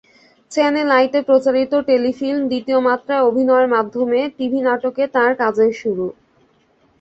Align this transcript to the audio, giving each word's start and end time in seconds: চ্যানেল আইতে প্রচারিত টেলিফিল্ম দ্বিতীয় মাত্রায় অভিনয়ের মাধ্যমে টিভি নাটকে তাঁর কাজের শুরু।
চ্যানেল 0.51 0.89
আইতে 0.97 1.19
প্রচারিত 1.27 1.73
টেলিফিল্ম 1.89 2.41
দ্বিতীয় 2.47 2.79
মাত্রায় 2.87 3.25
অভিনয়ের 3.29 3.67
মাধ্যমে 3.75 4.19
টিভি 4.37 4.59
নাটকে 4.67 5.03
তাঁর 5.15 5.31
কাজের 5.41 5.71
শুরু। 5.81 6.05